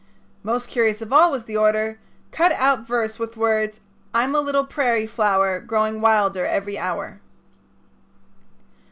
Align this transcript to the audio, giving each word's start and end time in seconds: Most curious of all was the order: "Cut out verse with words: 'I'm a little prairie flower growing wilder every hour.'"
Most 0.41 0.67
curious 0.67 0.99
of 1.03 1.13
all 1.13 1.31
was 1.31 1.45
the 1.45 1.55
order: 1.57 1.99
"Cut 2.31 2.51
out 2.53 2.87
verse 2.87 3.19
with 3.19 3.37
words: 3.37 3.81
'I'm 4.15 4.33
a 4.33 4.41
little 4.41 4.65
prairie 4.65 5.05
flower 5.05 5.59
growing 5.59 6.01
wilder 6.01 6.43
every 6.43 6.75
hour.'" 6.75 7.21